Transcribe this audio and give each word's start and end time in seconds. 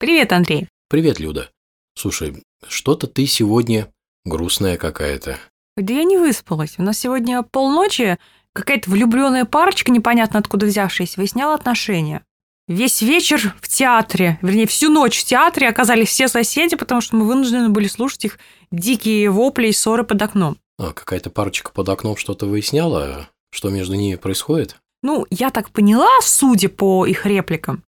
Привет, 0.00 0.32
Андрей. 0.32 0.68
Привет, 0.88 1.18
Люда. 1.18 1.50
Слушай, 1.96 2.40
что-то 2.68 3.08
ты 3.08 3.26
сегодня 3.26 3.92
грустная 4.24 4.76
какая-то. 4.76 5.38
Да 5.76 5.92
я 5.92 6.04
не 6.04 6.16
выспалась. 6.16 6.76
У 6.78 6.82
нас 6.82 6.98
сегодня 6.98 7.42
полночи 7.42 8.16
какая-то 8.52 8.90
влюбленная 8.90 9.44
парочка, 9.44 9.90
непонятно 9.90 10.38
откуда 10.38 10.66
взявшаяся, 10.66 11.14
выясняла 11.16 11.54
отношения. 11.54 12.24
Весь 12.68 13.02
вечер 13.02 13.56
в 13.60 13.66
театре, 13.66 14.38
вернее, 14.40 14.68
всю 14.68 14.88
ночь 14.88 15.18
в 15.18 15.24
театре 15.24 15.68
оказались 15.68 16.10
все 16.10 16.28
соседи, 16.28 16.76
потому 16.76 17.00
что 17.00 17.16
мы 17.16 17.26
вынуждены 17.26 17.68
были 17.68 17.88
слушать 17.88 18.24
их 18.24 18.38
дикие 18.70 19.30
вопли 19.30 19.68
и 19.68 19.72
ссоры 19.72 20.04
под 20.04 20.22
окном. 20.22 20.58
А, 20.78 20.92
какая-то 20.92 21.30
парочка 21.30 21.72
под 21.72 21.88
окном 21.88 22.16
что-то 22.16 22.46
выясняла? 22.46 23.30
Что 23.50 23.70
между 23.70 23.94
ними 23.94 24.14
происходит? 24.14 24.76
Ну, 25.02 25.26
я 25.30 25.50
так 25.50 25.70
поняла, 25.70 26.20
судя 26.22 26.68
по 26.68 27.04
их 27.04 27.26
репликам, 27.26 27.82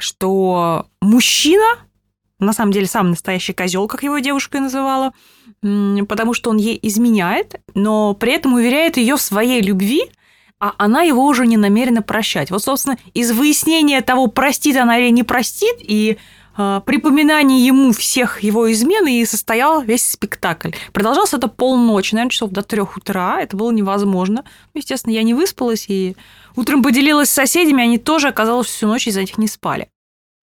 что 0.00 0.86
мужчина, 1.00 1.78
на 2.38 2.52
самом 2.52 2.72
деле 2.72 2.86
самый 2.86 3.10
настоящий 3.10 3.52
козел, 3.52 3.86
как 3.88 4.02
его 4.02 4.18
девушка 4.18 4.58
и 4.58 4.60
называла, 4.60 5.12
потому 5.60 6.34
что 6.34 6.50
он 6.50 6.56
ей 6.56 6.78
изменяет, 6.82 7.60
но 7.74 8.14
при 8.14 8.32
этом 8.32 8.54
уверяет 8.54 8.96
ее 8.96 9.16
в 9.16 9.20
своей 9.22 9.60
любви, 9.60 10.02
а 10.60 10.74
она 10.78 11.02
его 11.02 11.24
уже 11.24 11.46
не 11.46 11.56
намерена 11.56 12.02
прощать. 12.02 12.50
Вот, 12.50 12.62
собственно, 12.62 12.98
из 13.14 13.30
выяснения 13.32 14.00
того, 14.00 14.26
простит 14.26 14.76
она 14.76 14.98
или 14.98 15.10
не 15.10 15.22
простит, 15.22 15.76
и 15.80 16.18
э, 16.58 16.80
припоминание 16.84 17.64
ему 17.64 17.92
всех 17.92 18.42
его 18.42 18.70
измен 18.70 19.06
и 19.06 19.24
состоял 19.24 19.80
весь 19.80 20.06
спектакль. 20.06 20.72
Продолжался 20.92 21.38
это 21.38 21.48
полночи, 21.48 22.14
наверное, 22.14 22.30
часов 22.30 22.50
до 22.50 22.62
трех 22.62 22.98
утра. 22.98 23.40
Это 23.40 23.56
было 23.56 23.70
невозможно. 23.70 24.44
Ну, 24.74 24.80
естественно, 24.80 25.14
я 25.14 25.22
не 25.22 25.32
выспалась 25.32 25.86
и 25.88 26.16
утром 26.56 26.82
поделилась 26.82 27.30
с 27.30 27.34
соседями, 27.34 27.82
они 27.82 27.98
тоже, 27.98 28.28
оказалось, 28.28 28.66
всю 28.66 28.86
ночь 28.86 29.06
из-за 29.06 29.20
этих 29.20 29.38
не 29.38 29.48
спали. 29.48 29.88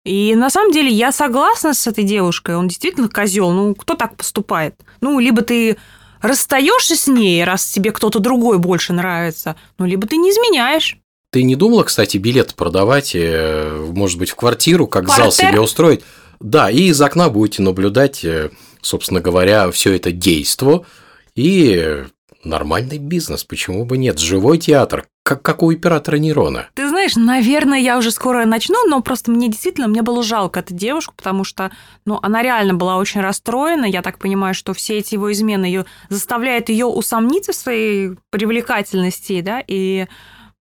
И 0.03 0.35
на 0.35 0.49
самом 0.49 0.71
деле 0.71 0.89
я 0.89 1.11
согласна 1.11 1.73
с 1.73 1.85
этой 1.87 2.03
девушкой, 2.03 2.55
он 2.55 2.67
действительно 2.67 3.07
козел. 3.07 3.51
Ну, 3.51 3.75
кто 3.75 3.93
так 3.95 4.15
поступает? 4.17 4.75
Ну, 4.99 5.19
либо 5.19 5.41
ты 5.41 5.77
расстаешься 6.21 6.95
с 6.95 7.07
ней, 7.07 7.43
раз 7.43 7.65
тебе 7.65 7.91
кто-то 7.91 8.19
другой 8.19 8.57
больше 8.57 8.93
нравится, 8.93 9.55
ну, 9.77 9.85
либо 9.85 10.07
ты 10.07 10.17
не 10.17 10.31
изменяешь. 10.31 10.97
Ты 11.31 11.43
не 11.43 11.55
думала, 11.55 11.83
кстати, 11.83 12.17
билет 12.17 12.55
продавать, 12.55 13.11
э, 13.15 13.87
может 13.93 14.19
быть, 14.19 14.29
в 14.29 14.35
квартиру, 14.35 14.85
как 14.85 15.07
Партер? 15.07 15.23
зал 15.23 15.31
себе 15.31 15.61
устроить? 15.61 16.03
Да, 16.41 16.69
и 16.69 16.89
из 16.89 17.01
окна 17.01 17.29
будете 17.29 17.61
наблюдать, 17.61 18.25
э, 18.25 18.49
собственно 18.81 19.21
говоря, 19.21 19.71
все 19.71 19.95
это 19.95 20.11
действо, 20.11 20.85
и 21.33 22.03
нормальный 22.43 22.97
бизнес, 22.97 23.45
почему 23.45 23.85
бы 23.85 23.97
нет? 23.97 24.19
Живой 24.19 24.57
театр, 24.57 25.07
как, 25.23 25.41
как 25.41 25.63
у 25.63 25.71
оператора 25.71 26.17
нейрона. 26.17 26.67
Ты 26.73 26.89
знаешь, 26.89 27.15
наверное, 27.15 27.79
я 27.79 27.97
уже 27.97 28.11
скоро 28.11 28.45
начну, 28.45 28.85
но 28.87 29.01
просто 29.01 29.31
мне 29.31 29.47
действительно, 29.47 29.87
мне 29.87 30.01
было 30.01 30.23
жалко 30.23 30.59
эту 30.59 30.73
девушку, 30.73 31.13
потому 31.15 31.45
что, 31.45 31.71
ну, 32.05 32.19
она 32.21 32.43
реально 32.43 32.73
была 32.73 32.97
очень 32.97 33.21
расстроена. 33.21 33.85
Я 33.85 34.01
так 34.01 34.17
понимаю, 34.17 34.53
что 34.53 34.73
все 34.73 34.97
эти 34.97 35.13
его 35.13 35.31
измены 35.31 35.63
ее 35.63 35.85
заставляют 36.09 36.67
ее 36.67 36.87
усомниться 36.87 37.53
в 37.53 37.55
своей 37.55 38.17
привлекательности, 38.31 39.39
да, 39.39 39.63
и 39.65 40.07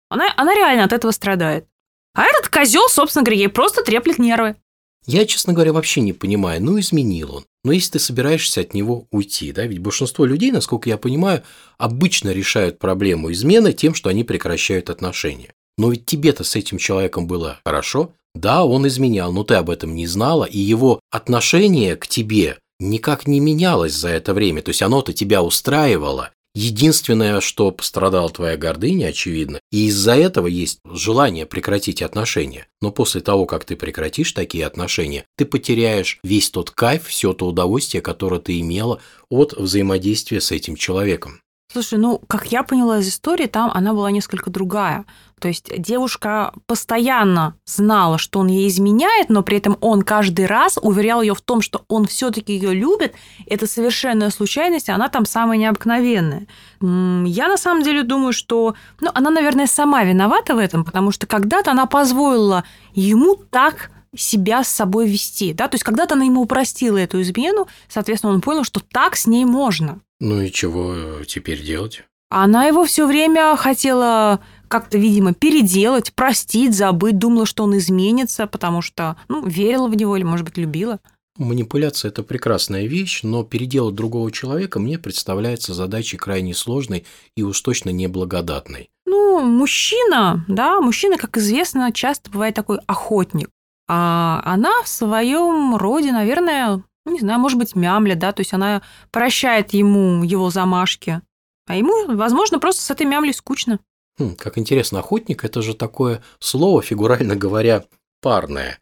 она, 0.08 0.32
она 0.36 0.54
реально 0.54 0.84
от 0.84 0.92
этого 0.92 1.10
страдает. 1.10 1.66
А 2.14 2.24
этот 2.24 2.48
козел, 2.48 2.88
собственно 2.88 3.24
говоря, 3.24 3.40
ей 3.40 3.48
просто 3.48 3.82
треплет 3.82 4.18
нервы. 4.18 4.56
Я, 5.06 5.24
честно 5.24 5.52
говоря, 5.52 5.72
вообще 5.72 6.00
не 6.00 6.12
понимаю, 6.12 6.62
ну 6.62 6.78
изменил 6.78 7.36
он. 7.36 7.44
Но 7.64 7.72
если 7.72 7.92
ты 7.92 7.98
собираешься 7.98 8.60
от 8.60 8.74
него 8.74 9.06
уйти, 9.10 9.52
да, 9.52 9.66
ведь 9.66 9.78
большинство 9.78 10.24
людей, 10.24 10.50
насколько 10.50 10.88
я 10.88 10.98
понимаю, 10.98 11.42
обычно 11.78 12.30
решают 12.30 12.78
проблему 12.78 13.32
измены 13.32 13.72
тем, 13.72 13.94
что 13.94 14.10
они 14.10 14.24
прекращают 14.24 14.90
отношения. 14.90 15.54
Но 15.76 15.90
ведь 15.90 16.06
тебе-то 16.06 16.44
с 16.44 16.56
этим 16.56 16.78
человеком 16.78 17.26
было 17.26 17.60
хорошо. 17.64 18.12
Да, 18.34 18.64
он 18.64 18.86
изменял, 18.86 19.32
но 19.32 19.44
ты 19.44 19.54
об 19.54 19.70
этом 19.70 19.94
не 19.94 20.06
знала, 20.06 20.44
и 20.44 20.58
его 20.58 21.00
отношение 21.10 21.96
к 21.96 22.06
тебе 22.06 22.58
никак 22.78 23.26
не 23.26 23.40
менялось 23.40 23.94
за 23.94 24.10
это 24.10 24.34
время. 24.34 24.62
То 24.62 24.70
есть 24.70 24.82
оно-то 24.82 25.12
тебя 25.12 25.42
устраивало, 25.42 26.30
Единственное, 26.54 27.40
что 27.40 27.70
пострадала 27.70 28.30
твоя 28.30 28.56
гордыня, 28.56 29.06
очевидно, 29.06 29.60
и 29.70 29.86
из-за 29.86 30.16
этого 30.16 30.46
есть 30.46 30.80
желание 30.84 31.46
прекратить 31.46 32.02
отношения. 32.02 32.66
Но 32.80 32.90
после 32.90 33.20
того, 33.20 33.46
как 33.46 33.64
ты 33.64 33.76
прекратишь 33.76 34.32
такие 34.32 34.66
отношения, 34.66 35.24
ты 35.36 35.44
потеряешь 35.44 36.18
весь 36.22 36.50
тот 36.50 36.70
кайф, 36.70 37.06
все 37.06 37.32
то 37.32 37.46
удовольствие, 37.46 38.02
которое 38.02 38.40
ты 38.40 38.58
имела 38.60 39.00
от 39.28 39.52
взаимодействия 39.52 40.40
с 40.40 40.50
этим 40.50 40.74
человеком. 40.74 41.42
Слушай, 41.70 41.98
ну, 41.98 42.18
как 42.28 42.50
я 42.50 42.62
поняла 42.62 42.98
из 42.98 43.08
истории, 43.08 43.46
там 43.46 43.70
она 43.74 43.92
была 43.92 44.10
несколько 44.10 44.48
другая. 44.48 45.04
То 45.38 45.48
есть 45.48 45.70
девушка 45.76 46.54
постоянно 46.64 47.56
знала, 47.66 48.16
что 48.16 48.40
он 48.40 48.46
ей 48.46 48.68
изменяет, 48.68 49.28
но 49.28 49.42
при 49.42 49.58
этом 49.58 49.76
он 49.82 50.00
каждый 50.00 50.46
раз 50.46 50.78
уверял 50.80 51.20
ее 51.20 51.34
в 51.34 51.42
том, 51.42 51.60
что 51.60 51.84
он 51.88 52.06
все-таки 52.06 52.54
ее 52.54 52.72
любит. 52.72 53.14
Это 53.44 53.66
совершенная 53.66 54.30
случайность, 54.30 54.88
она 54.88 55.10
там 55.10 55.26
самая 55.26 55.58
необыкновенная. 55.58 56.46
Я 56.80 57.48
на 57.48 57.58
самом 57.58 57.82
деле 57.82 58.02
думаю, 58.02 58.32
что 58.32 58.74
ну, 59.00 59.10
она, 59.12 59.28
наверное, 59.28 59.66
сама 59.66 60.04
виновата 60.04 60.54
в 60.54 60.58
этом, 60.58 60.86
потому 60.86 61.10
что 61.10 61.26
когда-то 61.26 61.72
она 61.72 61.84
позволила 61.84 62.64
ему 62.94 63.36
так 63.36 63.90
себя 64.20 64.64
с 64.64 64.68
собой 64.68 65.08
вести. 65.08 65.52
Да? 65.52 65.68
То 65.68 65.74
есть 65.74 65.84
когда-то 65.84 66.14
она 66.14 66.24
ему 66.24 66.42
упростила 66.42 66.98
эту 66.98 67.20
измену, 67.22 67.68
соответственно, 67.88 68.32
он 68.32 68.40
понял, 68.40 68.64
что 68.64 68.80
так 68.80 69.16
с 69.16 69.26
ней 69.26 69.44
можно. 69.44 70.00
Ну 70.20 70.40
и 70.40 70.50
чего 70.50 70.92
э, 70.94 71.24
теперь 71.26 71.62
делать? 71.62 72.04
Она 72.30 72.66
его 72.66 72.84
все 72.84 73.06
время 73.06 73.56
хотела 73.56 74.40
как-то, 74.68 74.98
видимо, 74.98 75.32
переделать, 75.32 76.12
простить, 76.12 76.76
забыть, 76.76 77.18
думала, 77.18 77.46
что 77.46 77.64
он 77.64 77.76
изменится, 77.78 78.46
потому 78.46 78.82
что, 78.82 79.16
ну, 79.28 79.46
верила 79.46 79.88
в 79.88 79.94
него 79.94 80.16
или, 80.16 80.24
может 80.24 80.44
быть, 80.44 80.58
любила. 80.58 81.00
Манипуляция– 81.38 82.08
это 82.10 82.22
прекрасная 82.24 82.86
вещь, 82.86 83.20
но 83.22 83.44
переделать 83.44 83.94
другого 83.94 84.30
человека 84.32 84.80
мне 84.80 84.98
представляется 84.98 85.72
задачей 85.72 86.16
крайне 86.16 86.52
сложной 86.52 87.06
и 87.36 87.42
уж 87.42 87.60
точно 87.60 87.90
неблагодатной. 87.90 88.90
Ну, 89.06 89.40
мужчина, 89.40 90.44
да, 90.48 90.80
мужчина, 90.80 91.16
как 91.16 91.36
известно, 91.38 91.92
часто 91.92 92.30
бывает 92.30 92.56
такой 92.56 92.78
охотник. 92.86 93.50
А 93.88 94.42
она 94.44 94.82
в 94.82 94.88
своем 94.88 95.76
роде, 95.76 96.12
наверное, 96.12 96.82
не 97.06 97.20
знаю, 97.20 97.40
может 97.40 97.58
быть, 97.58 97.74
мямля, 97.74 98.14
да, 98.14 98.32
то 98.32 98.40
есть 98.40 98.52
она 98.52 98.82
прощает 99.10 99.72
ему 99.72 100.22
его 100.22 100.50
замашки, 100.50 101.22
а 101.66 101.76
ему, 101.76 102.14
возможно, 102.14 102.58
просто 102.58 102.82
с 102.82 102.90
этой 102.90 103.06
мямлей 103.06 103.32
скучно. 103.32 103.80
Хм, 104.18 104.34
как 104.36 104.58
интересно, 104.58 104.98
охотник– 104.98 105.44
это 105.44 105.62
же 105.62 105.74
такое 105.74 106.22
слово, 106.38 106.82
фигурально 106.82 107.36
говоря, 107.36 107.84
парное. 108.20 108.78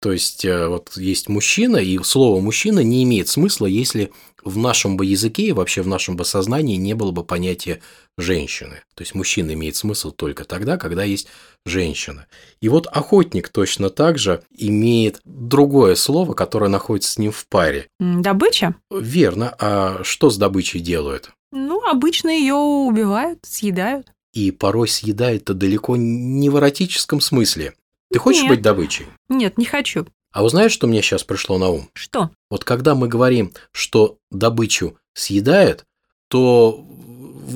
То 0.00 0.12
есть, 0.12 0.46
э, 0.46 0.66
вот 0.66 0.96
есть 0.96 1.28
мужчина, 1.28 1.76
и 1.76 1.98
слово 2.02 2.40
«мужчина» 2.40 2.80
не 2.80 3.02
имеет 3.02 3.28
смысла, 3.28 3.66
если 3.66 4.10
в 4.42 4.56
нашем 4.56 4.96
бы 4.96 5.04
языке 5.04 5.42
и 5.42 5.52
вообще 5.52 5.82
в 5.82 5.88
нашем 5.88 6.16
бы 6.16 6.24
сознании 6.24 6.76
не 6.76 6.94
было 6.94 7.10
бы 7.10 7.22
понятия 7.22 7.82
женщины. 8.16 8.82
То 8.94 9.02
есть, 9.02 9.14
мужчина 9.14 9.52
имеет 9.52 9.76
смысл 9.76 10.10
только 10.10 10.44
тогда, 10.44 10.78
когда 10.78 11.04
есть 11.04 11.28
женщина. 11.66 12.26
И 12.62 12.70
вот 12.70 12.86
охотник 12.86 13.50
точно 13.50 13.90
так 13.90 14.18
же 14.18 14.42
имеет 14.56 15.20
другое 15.26 15.94
слово, 15.96 16.32
которое 16.32 16.68
находится 16.70 17.12
с 17.12 17.18
ним 17.18 17.30
в 17.30 17.46
паре. 17.46 17.86
Добыча? 17.98 18.74
Верно. 18.90 19.54
А 19.58 20.00
что 20.02 20.30
с 20.30 20.38
добычей 20.38 20.80
делают? 20.80 21.30
Ну, 21.52 21.84
обычно 21.84 22.30
ее 22.30 22.54
убивают, 22.54 23.40
съедают. 23.42 24.06
И 24.32 24.50
порой 24.52 24.88
съедают-то 24.88 25.54
далеко 25.54 25.96
не 25.96 26.48
в 26.48 26.56
эротическом 26.56 27.20
смысле. 27.20 27.74
Ты 28.12 28.18
хочешь 28.18 28.42
Нет. 28.42 28.50
быть 28.50 28.62
добычей? 28.62 29.06
Нет, 29.28 29.58
не 29.58 29.64
хочу. 29.64 30.06
А 30.32 30.44
узнаешь, 30.44 30.72
что 30.72 30.86
мне 30.86 31.02
сейчас 31.02 31.24
пришло 31.24 31.58
на 31.58 31.68
ум? 31.68 31.88
Что? 31.94 32.30
Вот 32.50 32.64
когда 32.64 32.94
мы 32.94 33.08
говорим, 33.08 33.52
что 33.72 34.18
добычу 34.30 34.96
съедает, 35.14 35.84
то 36.28 36.86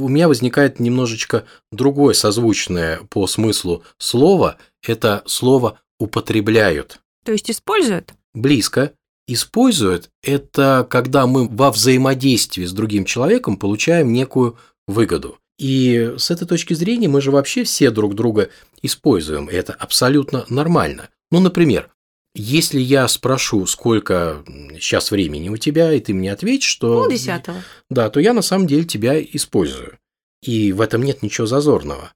у 0.01 0.09
меня 0.09 0.29
возникает 0.29 0.81
немножечко 0.81 1.45
другое 1.71 2.15
созвучное 2.15 3.01
по 3.11 3.27
смыслу 3.27 3.85
слово. 3.99 4.57
Это 4.83 5.23
слово 5.27 5.79
употребляют. 5.99 6.99
То 7.25 7.33
есть 7.33 7.51
используют? 7.51 8.15
Близко. 8.35 8.93
Используют– 9.27 10.11
это 10.23 10.87
когда 10.91 11.27
мы 11.27 11.49
во 11.49 11.71
взаимодействии 11.71 12.67
с 12.67 12.73
другим 12.73 13.07
человеком 13.07 13.57
получаем 13.57 14.13
некую 14.13 14.59
выгоду. 14.87 15.39
И 15.59 16.15
с 16.19 16.31
этой 16.31 16.47
точки 16.47 16.75
зрения 16.75 17.09
мы 17.09 17.23
же 17.23 17.31
вообще 17.31 17.65
все 17.65 17.91
друг 17.91 18.15
друга 18.15 18.51
используем, 18.85 19.47
и 19.47 19.55
это 19.55 19.73
абсолютно 19.73 20.45
нормально. 20.49 21.09
Ну, 21.31 21.41
например, 21.41 21.91
если 22.35 22.81
я 22.81 23.07
спрошу, 23.07 23.67
сколько 23.67 24.45
сейчас 24.81 25.11
времени 25.11 25.49
у 25.49 25.57
тебя, 25.57 25.93
и 25.93 26.01
ты 26.01 26.13
мне 26.13 26.33
ответишь, 26.33 26.69
что... 26.69 27.05
Ну, 27.05 27.11
десятого. 27.11 27.63
Да, 27.91 28.11
то 28.11 28.21
я 28.21 28.33
на 28.33 28.43
самом 28.43 28.67
деле 28.67 28.85
тебя 28.85 29.21
использую. 29.23 29.99
И 30.43 30.73
в 30.73 30.81
этом 30.81 31.03
нет 31.03 31.23
ничего 31.23 31.47
зазорного. 31.47 32.13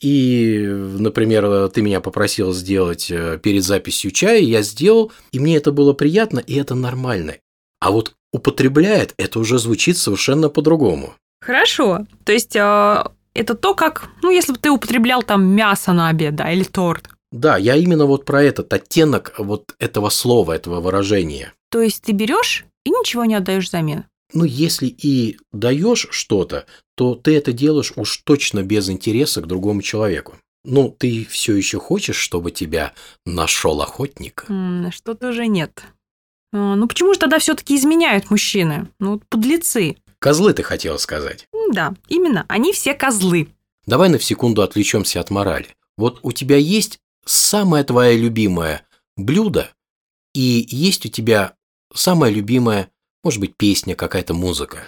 И, 0.00 0.58
например, 0.66 1.68
ты 1.68 1.82
меня 1.82 2.00
попросил 2.00 2.54
сделать 2.54 3.10
э, 3.10 3.38
перед 3.42 3.64
записью 3.64 4.12
чая, 4.12 4.40
я 4.40 4.62
сделал, 4.62 5.12
и 5.30 5.38
мне 5.38 5.56
это 5.56 5.72
было 5.72 5.92
приятно, 5.92 6.38
и 6.38 6.54
это 6.54 6.74
нормально. 6.74 7.36
А 7.80 7.90
вот 7.90 8.14
употребляет, 8.32 9.14
это 9.18 9.38
уже 9.38 9.58
звучит 9.58 9.98
совершенно 9.98 10.48
по-другому. 10.48 11.14
Хорошо. 11.42 12.06
То 12.24 12.32
есть 12.32 12.56
э, 12.56 13.04
это 13.34 13.54
то, 13.54 13.74
как, 13.74 14.08
ну, 14.22 14.30
если 14.30 14.52
бы 14.52 14.58
ты 14.58 14.70
употреблял 14.70 15.22
там 15.22 15.44
мясо 15.44 15.92
на 15.92 16.08
обед, 16.08 16.34
да, 16.34 16.52
или 16.52 16.64
торт. 16.64 17.08
Да, 17.32 17.56
я 17.56 17.76
именно 17.76 18.06
вот 18.06 18.24
про 18.24 18.42
этот 18.42 18.72
оттенок 18.72 19.34
вот 19.38 19.74
этого 19.78 20.08
слова, 20.08 20.52
этого 20.52 20.80
выражения. 20.80 21.52
То 21.70 21.80
есть 21.80 22.02
ты 22.02 22.12
берешь 22.12 22.64
и 22.84 22.90
ничего 22.90 23.24
не 23.24 23.36
отдаешь 23.36 23.68
взамен. 23.68 24.04
Ну, 24.32 24.44
если 24.44 24.86
и 24.86 25.38
даешь 25.52 26.08
что-то, 26.10 26.66
то 26.96 27.14
ты 27.14 27.36
это 27.36 27.52
делаешь 27.52 27.92
уж 27.96 28.18
точно 28.18 28.62
без 28.62 28.88
интереса 28.88 29.42
к 29.42 29.46
другому 29.46 29.82
человеку. 29.82 30.36
Ну, 30.64 30.94
ты 30.96 31.26
все 31.28 31.54
еще 31.54 31.78
хочешь, 31.78 32.16
чтобы 32.16 32.50
тебя 32.50 32.92
нашел 33.24 33.80
охотник? 33.80 34.44
Что-то 34.90 35.28
уже 35.28 35.46
нет. 35.46 35.82
А, 36.52 36.74
Ну 36.76 36.86
почему 36.86 37.14
же 37.14 37.20
тогда 37.20 37.38
все-таки 37.38 37.76
изменяют 37.76 38.30
мужчины? 38.30 38.88
Ну, 38.98 39.20
подлецы. 39.28 39.96
Козлы 40.20 40.52
ты 40.52 40.62
хотела 40.62 40.98
сказать. 40.98 41.48
Да, 41.72 41.94
именно, 42.08 42.44
они 42.48 42.72
все 42.74 42.92
козлы. 42.92 43.48
Давай 43.86 44.10
на 44.10 44.20
секунду 44.20 44.60
отвлечемся 44.62 45.18
от 45.18 45.30
морали. 45.30 45.68
Вот 45.96 46.20
у 46.22 46.32
тебя 46.32 46.56
есть 46.56 47.00
самое 47.24 47.84
твое 47.84 48.18
любимое 48.18 48.86
блюдо, 49.16 49.70
и 50.34 50.66
есть 50.70 51.06
у 51.06 51.08
тебя 51.08 51.54
самая 51.94 52.30
любимая, 52.30 52.90
может 53.24 53.40
быть, 53.40 53.56
песня, 53.56 53.94
какая-то 53.94 54.34
музыка. 54.34 54.84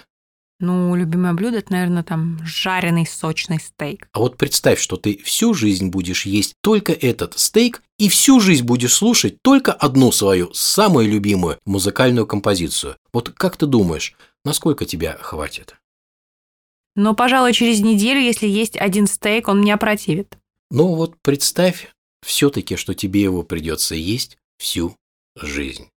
Ну, 0.60 0.94
любимое 0.94 1.32
блюдо 1.32 1.58
это, 1.58 1.72
наверное, 1.72 2.04
там 2.04 2.38
жареный 2.44 3.06
сочный 3.06 3.58
стейк. 3.58 4.08
А 4.12 4.20
вот 4.20 4.36
представь, 4.36 4.78
что 4.78 4.96
ты 4.96 5.20
всю 5.24 5.54
жизнь 5.54 5.88
будешь 5.88 6.24
есть 6.24 6.54
только 6.60 6.92
этот 6.92 7.38
стейк 7.38 7.82
и 7.98 8.08
всю 8.08 8.38
жизнь 8.38 8.64
будешь 8.64 8.94
слушать 8.94 9.42
только 9.42 9.72
одну 9.72 10.12
свою 10.12 10.52
самую 10.54 11.10
любимую 11.10 11.58
музыкальную 11.64 12.26
композицию. 12.26 12.96
Вот 13.12 13.30
как 13.30 13.56
ты 13.56 13.66
думаешь, 13.66 14.14
насколько 14.44 14.84
тебя 14.84 15.16
хватит? 15.20 15.76
Но, 16.94 17.14
пожалуй, 17.14 17.52
через 17.52 17.80
неделю, 17.80 18.20
если 18.20 18.46
есть 18.46 18.76
один 18.76 19.06
стейк, 19.06 19.48
он 19.48 19.60
меня 19.60 19.76
противит. 19.76 20.36
Ну 20.70 20.94
вот 20.94 21.16
представь 21.22 21.88
все-таки, 22.22 22.76
что 22.76 22.94
тебе 22.94 23.22
его 23.22 23.42
придется 23.42 23.94
есть 23.94 24.38
всю 24.58 24.96
жизнь. 25.36 25.88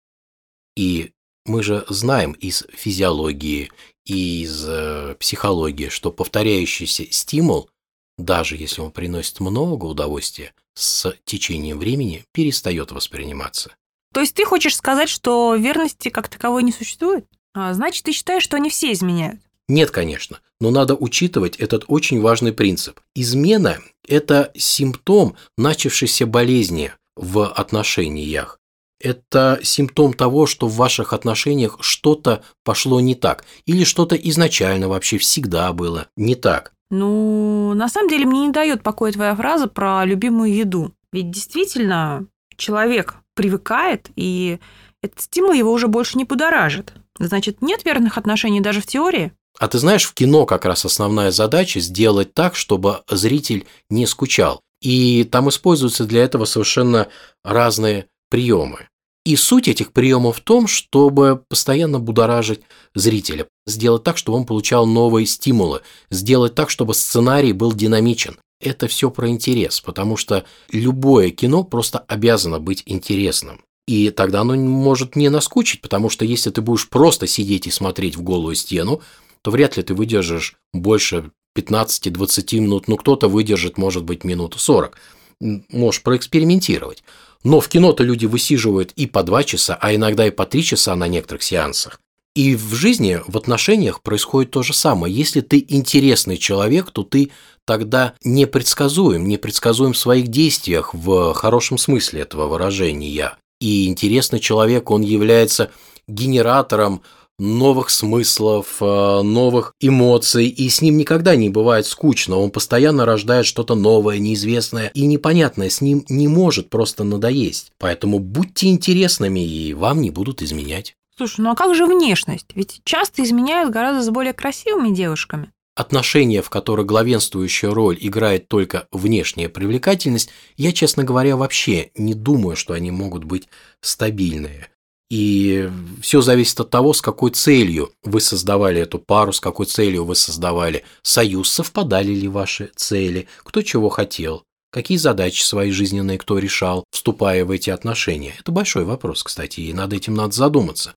И 0.77 1.13
мы 1.47 1.63
же 1.63 1.85
знаем 1.89 2.33
из 2.33 2.65
физиологии 2.73 3.71
и 4.05 4.43
из 4.43 4.65
э, 4.67 5.15
психологии, 5.19 5.89
что 5.89 6.11
повторяющийся 6.11 7.11
стимул, 7.11 7.71
даже 8.19 8.57
если 8.57 8.81
он 8.81 8.91
приносит 8.91 9.41
много 9.41 9.85
удовольствия, 9.87 10.55
с 10.75 11.15
течением 11.25 11.79
времени 11.79 12.25
перестает 12.33 12.93
восприниматься. 12.93 13.75
То 14.13 14.21
есть 14.21 14.35
ты 14.35 14.45
хочешь 14.45 14.77
сказать, 14.77 15.09
что 15.09 15.55
верности 15.55 16.09
как 16.09 16.29
таковой 16.29 16.63
не 16.63 16.73
существует? 16.73 17.27
А, 17.55 17.73
значит, 17.73 18.05
ты 18.05 18.13
считаешь, 18.13 18.43
что 18.43 18.57
они 18.57 18.69
все 18.69 18.93
изменяют? 18.93 19.41
Нет, 19.69 19.91
конечно, 19.91 20.41
но 20.61 20.71
надо 20.71 20.95
учитывать 20.95 21.57
этот 21.57 21.85
очень 21.89 22.21
важный 22.21 22.53
принцип. 22.53 23.01
Измена– 23.15 23.79
это 24.09 24.51
симптом 24.57 25.37
начавшейся 25.57 26.27
болезни 26.27 26.93
в 27.17 27.47
отношениях. 27.47 28.61
Это 29.01 29.61
симптом 29.63 30.13
того, 30.13 30.47
что 30.47 30.67
в 30.67 30.77
ваших 30.77 31.13
отношениях 31.13 31.79
что-то 31.81 32.43
пошло 32.65 33.01
не 33.01 33.15
так. 33.15 33.45
Или 33.67 33.85
что-то 33.85 34.17
изначально 34.17 34.89
вообще 34.89 35.19
всегда 35.19 35.73
было 35.73 36.09
не 36.17 36.35
так. 36.35 36.73
Ну, 36.91 37.73
на 37.75 37.89
самом 37.89 38.09
деле 38.09 38.27
мне 38.27 38.47
не 38.47 38.53
дает 38.53 38.83
покоя 38.83 39.13
твоя 39.13 39.35
фраза 39.35 39.67
про 39.67 40.05
любимую 40.05 40.55
еду. 40.55 40.93
Ведь 41.13 41.31
действительно 41.31 42.27
человек 42.57 43.17
привыкает, 43.35 44.11
и 44.17 44.59
этот 45.03 45.21
стимул 45.21 45.53
его 45.53 45.73
уже 45.73 45.89
больше 45.89 46.17
не 46.19 46.25
будоражит. 46.25 46.95
Значит, 47.19 47.63
нет 47.63 47.85
верных 47.85 48.19
отношений 48.19 48.61
даже 48.61 48.81
в 48.81 48.87
теории? 48.87 49.33
А 49.59 49.69
ты 49.69 49.79
знаешь, 49.79 50.05
в 50.05 50.15
кино 50.15 50.47
как 50.47 50.65
раз 50.65 50.85
основная 50.85 51.31
задача 51.31 51.81
сделать 51.81 52.35
так, 52.35 52.57
чтобы 52.57 53.03
зритель 53.09 53.67
не 53.89 54.07
скучал. 54.07 54.61
И 54.81 55.25
там 55.25 55.49
используются 55.49 56.05
для 56.05 56.25
этого 56.25 56.45
совершенно 56.45 57.09
разные 57.45 58.07
приемы. 58.31 58.89
И 59.25 59.37
суть 59.37 59.69
этих 59.69 59.93
приемов 59.93 60.39
в 60.39 60.41
том, 60.43 60.67
чтобы 60.67 61.43
постоянно 61.49 61.99
будоражить 61.99 62.61
зрителя, 62.95 63.47
сделать 63.67 64.03
так, 64.03 64.19
чтобы 64.19 64.37
он 64.37 64.45
получал 64.45 64.87
новые 64.87 65.25
стимулы, 65.25 65.81
сделать 66.11 66.55
так, 66.55 66.69
чтобы 66.69 66.93
сценарий 66.93 67.53
был 67.53 67.73
динамичен. 67.73 68.37
Это 68.61 68.87
все 68.87 69.11
про 69.11 69.29
интерес, 69.29 69.81
потому 69.81 70.17
что 70.19 70.45
любое 70.71 71.31
кино 71.31 71.65
просто 71.65 72.01
обязано 72.01 72.61
быть 72.61 72.83
интересным. 72.85 73.63
И 73.87 74.11
тогда 74.11 74.41
оно 74.41 74.55
может 74.57 75.15
не 75.15 75.29
наскучить, 75.29 75.81
потому 75.83 76.09
что 76.09 76.25
если 76.25 76.51
ты 76.51 76.63
будешь 76.63 76.89
просто 76.89 77.27
сидеть 77.27 77.67
и 77.67 77.71
смотреть 77.71 78.17
в 78.17 78.23
голую 78.23 78.55
стену, 78.55 79.03
то 79.43 79.51
вряд 79.51 79.77
ли 79.77 79.83
ты 79.83 79.95
выдержишь 79.95 80.57
больше 80.73 81.31
15-20 81.57 82.61
минут. 82.61 82.89
Ну, 82.89 82.97
кто-то 82.97 83.29
выдержит, 83.29 83.77
может 83.77 84.05
быть, 84.05 84.25
минуту 84.25 84.59
40. 84.59 84.97
М, 85.43 85.67
Можешь 85.71 86.03
проэкспериментировать. 86.03 87.05
Но 87.43 87.61
в 87.61 87.69
кино-то 87.69 88.03
люди 88.05 88.25
высиживают 88.25 88.93
и 88.93 89.07
по 89.07 89.23
2 89.23 89.45
часа, 89.45 89.77
а 89.79 89.95
иногда 89.95 90.27
и 90.27 90.31
по 90.31 90.47
3 90.47 90.63
часа 90.65 90.97
на 90.97 91.07
некоторых 91.09 91.43
сеансах. 91.43 92.01
И 92.35 92.57
в 92.57 92.75
жизни, 92.75 93.21
в 93.29 93.37
отношениях 93.37 94.03
происходит 94.03 94.51
то 94.51 94.63
же 94.63 94.73
самое. 94.73 95.15
Если 95.15 95.41
ты 95.41 95.65
интересный 95.69 96.37
человек, 96.37 96.91
то 96.91 97.05
ты 97.05 97.31
тогда 97.65 98.15
непредсказуем, 98.25 99.29
непредсказуем 99.29 99.93
в 99.93 99.99
своих 99.99 100.29
действиях 100.29 100.95
в 100.95 101.35
хорошем 101.35 101.79
смысле 101.79 102.23
этого 102.23 102.49
выражения. 102.49 103.37
И 103.61 103.87
интересный 103.87 104.41
человек, 104.41 104.91
он 104.91 105.03
является 105.03 105.71
генератором 106.07 107.03
новых 107.39 107.91
смыслов, 107.91 108.77
э, 108.81 109.23
новых 109.23 109.73
эмоций, 109.81 110.47
и 110.47 110.69
с 110.69 110.81
ним 110.81 110.97
никогда 110.97 111.35
не 111.35 111.51
бывает 111.51 111.87
скучно, 111.87 112.37
он 112.37 112.51
постоянно 112.51 113.05
рождает 113.05 113.47
что-то 113.47 113.75
новое, 113.75 114.19
неизвестное 114.19 114.91
и 114.95 115.07
непонятное, 115.07 115.69
с 115.69 115.81
ним 115.81 116.05
не 116.09 116.29
может 116.29 116.71
просто 116.71 117.03
надоесть. 117.03 117.73
Поэтому 117.79 118.21
будьте 118.21 118.69
интересными, 118.69 119.41
и 119.41 119.75
вам 119.75 120.01
не 120.01 120.11
будут 120.11 120.43
изменять. 120.43 120.95
Слушай, 121.17 121.41
ну 121.41 121.51
а 121.51 121.55
как 121.57 121.75
же 121.75 121.87
внешность? 121.87 122.47
Ведь 122.55 122.81
часто 122.85 123.23
изменяют 123.23 123.73
гораздо 123.73 124.03
с 124.03 124.11
более 124.11 124.33
красивыми 124.33 124.95
девушками. 124.95 125.51
Отношения, 125.77 126.41
в 126.41 126.51
которых 126.51 126.87
главенствующую 126.87 127.75
роль 127.75 127.99
играет 128.01 128.47
только 128.47 128.87
внешняя 128.93 129.49
привлекательность, 129.49 130.31
я, 130.57 130.73
честно 130.73 131.03
говоря, 131.03 131.37
вообще 131.37 131.91
не 131.97 132.15
думаю, 132.15 132.55
что 132.57 132.75
они 132.75 132.93
могут 132.93 133.25
быть 133.25 133.49
стабильные. 133.81 134.69
И 135.11 135.69
все 136.01 136.23
зависит 136.23 136.59
от 136.61 136.71
того, 136.71 136.93
с 136.93 137.01
какой 137.01 137.33
целью 137.33 137.93
вы 138.05 138.21
создавали 138.21 138.81
эту 138.81 138.99
пару, 138.99 139.33
с 139.33 139.41
какой 139.41 139.67
целью 139.67 140.05
вы 140.05 140.15
создавали 140.15 140.85
союз, 141.03 141.51
совпадали 141.51 142.13
ли 142.13 142.29
ваши 142.29 142.71
цели, 142.77 143.27
кто 143.39 143.63
чего 143.63 143.89
хотел, 143.89 144.45
какие 144.71 144.97
задачи 144.97 145.43
свои 145.43 145.73
жизненные 145.73 146.19
кто 146.19 146.39
решал, 146.39 146.85
вступая 146.91 147.45
в 147.45 147.51
эти 147.51 147.71
отношения. 147.71 148.35
Это 148.39 148.51
большой 148.53 148.85
вопрос, 148.85 149.23
кстати, 149.23 149.61
и 149.61 149.73
над 149.73 149.93
этим 149.93 150.15
надо 150.15 150.35
задуматься. 150.35 150.95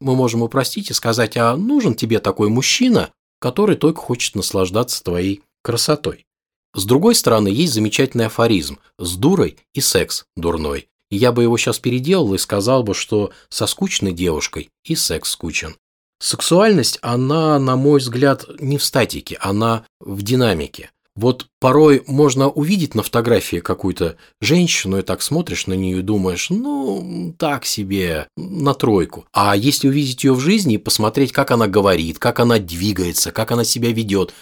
Мы 0.00 0.14
можем 0.14 0.42
упростить 0.42 0.90
и 0.90 0.94
сказать, 0.94 1.36
а 1.36 1.56
нужен 1.56 1.94
тебе 1.94 2.20
такой 2.20 2.48
мужчина, 2.48 3.10
который 3.40 3.74
только 3.74 4.00
хочет 4.00 4.36
наслаждаться 4.36 5.02
твоей 5.02 5.42
красотой. 5.62 6.26
С 6.74 6.84
другой 6.84 7.16
стороны, 7.16 7.48
есть 7.48 7.72
замечательный 7.72 8.26
афоризм 8.26 8.78
«с 8.98 9.16
дурой 9.16 9.58
и 9.74 9.80
секс 9.80 10.24
дурной». 10.36 10.88
И 11.10 11.16
я 11.16 11.32
бы 11.32 11.42
его 11.42 11.58
сейчас 11.58 11.80
переделал 11.80 12.32
и 12.34 12.38
сказал 12.38 12.84
бы, 12.84 12.94
что 12.94 13.32
со 13.48 13.66
скучной 13.66 14.12
девушкой 14.12 14.70
и 14.84 14.94
секс 14.94 15.30
скучен. 15.30 15.74
Сексуальность, 16.20 16.98
она, 17.02 17.58
на 17.58 17.74
мой 17.74 17.98
взгляд, 17.98 18.46
не 18.60 18.78
в 18.78 18.84
статике, 18.84 19.36
она 19.40 19.84
в 19.98 20.22
динамике. 20.22 20.90
Вот 21.20 21.48
порой 21.60 22.02
можно 22.06 22.48
увидеть 22.48 22.94
на 22.94 23.02
фотографии 23.02 23.58
какую-то 23.58 24.16
женщину, 24.40 24.98
и 24.98 25.02
так 25.02 25.20
смотришь 25.20 25.66
на 25.66 25.74
нее 25.74 25.98
и 25.98 26.02
думаешь, 26.02 26.48
ну, 26.48 27.34
так 27.38 27.66
себе, 27.66 28.26
на 28.38 28.72
тройку. 28.72 29.26
А 29.30 29.54
если 29.54 29.88
увидеть 29.88 30.24
ее 30.24 30.32
в 30.32 30.40
жизни 30.40 30.76
и 30.76 30.78
посмотреть, 30.78 31.32
как 31.32 31.50
она 31.50 31.66
говорит, 31.66 32.18
как 32.18 32.40
она 32.40 32.58
двигается, 32.58 33.32
как 33.32 33.50
она 33.50 33.64
себя 33.64 33.92
ведет, 33.92 34.32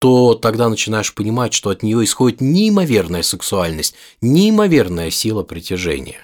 то 0.00 0.32
тогда 0.32 0.70
начинаешь 0.70 1.14
понимать, 1.14 1.52
что 1.52 1.68
от 1.68 1.82
нее 1.82 2.02
исходит 2.02 2.40
неимоверная 2.40 3.22
сексуальность, 3.22 3.94
неимоверная 4.22 5.10
сила 5.10 5.42
притяжения. 5.42 6.20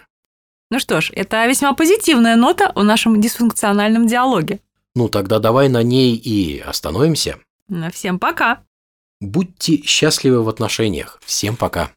Ну 0.70 0.78
что 0.78 1.02
ж, 1.02 1.10
это 1.14 1.44
весьма 1.44 1.74
позитивная 1.74 2.36
нота 2.36 2.72
в 2.74 2.82
нашем 2.82 3.20
дисфункциональном 3.20 4.06
диалоге. 4.06 4.60
Ну 4.94 5.10
тогда 5.10 5.40
давай 5.40 5.68
на 5.68 5.82
ней 5.82 6.16
и 6.16 6.58
остановимся. 6.58 7.38
Всем 7.92 8.18
пока! 8.18 8.62
Будьте 9.20 9.82
счастливы 9.82 10.42
в 10.42 10.48
отношениях. 10.48 11.20
Всем 11.24 11.54
пока. 11.54 11.90